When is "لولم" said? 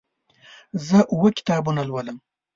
1.89-2.17